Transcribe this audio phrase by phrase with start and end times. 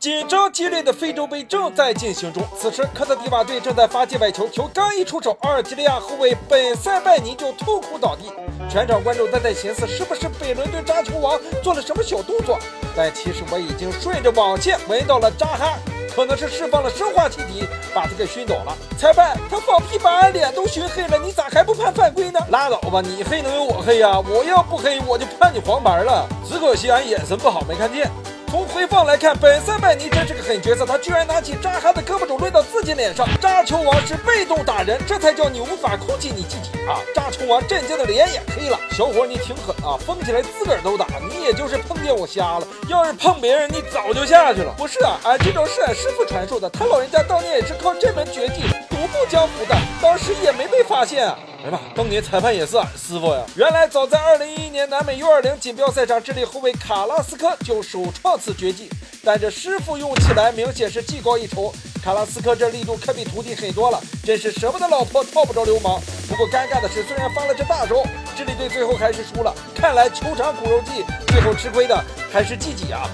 [0.00, 8.32] 紧张激烈的非洲杯正在进行中，此时科特迪瓦队正在发界外球，球刚一出手，阿尔及利亚后卫本塞拜尼就痛哭倒地。
[8.70, 12.56] 全场观众都在寻思，是不是北伦敦扎球王做了什么小动作？
[12.96, 15.76] 但其实我已经顺着网线闻到了扎哈，
[16.14, 18.76] 可能是释放了生化气体，把他给熏倒了。
[18.96, 22.38] 裁判，他放屁把俺脸都熏黑了，你咋还不判犯规呢？
[22.50, 24.20] 拉倒吧，你黑能有我黑呀？
[24.20, 26.24] 我要不黑，我就判你黄牌了。
[26.48, 28.08] 只可惜俺眼神不好，没看见。
[28.50, 33.28] 从回放来看，本塞拜尼真是个狠角色，他居然拿起扎哈的胳膊肘抡到自己脸上。
[33.40, 37.00] 扎球王是被动打人，这才叫你无法控制你自己啊！
[37.14, 38.78] 扎球王震惊的脸也黑了。
[38.90, 44.74] 小伙，你挺狠啊，疯起来自个儿都打，你也就是碰见我瞎了，要是碰别人，你早就下去了。
[44.76, 51.38] 不是啊，俺这招是俺师傅传授的，他老人家当年也是靠这门绝技独步江湖的，当时也没被发现啊。
[51.60, 53.42] 哎呀妈，当年裁判也是俺师傅呀！
[53.56, 58.88] 原来早在2011年南美 U20 锦标赛上，智利后卫卡拉斯科就首创此绝技，
[59.28, 61.70] 但这师傅用起来明显是技高一筹。
[62.02, 66.00] 卡拉斯科这力度可比徒弟狠多了，真是舍不得老婆套不着流氓。
[66.26, 68.02] 不过尴尬的是，虽然翻了这大招，
[68.34, 69.54] 智利队最后还是输了。
[69.74, 73.06] 看来球场苦肉计，最后吃亏的还是自己啊！